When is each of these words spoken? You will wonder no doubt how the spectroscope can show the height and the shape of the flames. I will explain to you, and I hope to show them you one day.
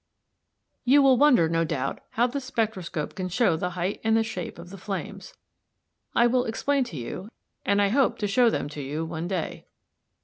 You 0.83 1.03
will 1.03 1.15
wonder 1.15 1.47
no 1.47 1.63
doubt 1.63 1.99
how 2.17 2.25
the 2.25 2.41
spectroscope 2.41 3.13
can 3.13 3.29
show 3.29 3.55
the 3.55 3.69
height 3.77 4.01
and 4.03 4.17
the 4.17 4.23
shape 4.23 4.57
of 4.57 4.71
the 4.71 4.77
flames. 4.79 5.35
I 6.15 6.25
will 6.25 6.45
explain 6.45 6.83
to 6.85 6.97
you, 6.97 7.29
and 7.67 7.79
I 7.79 7.89
hope 7.89 8.17
to 8.17 8.27
show 8.27 8.49
them 8.49 8.67
you 8.73 9.05
one 9.05 9.27
day. 9.27 9.67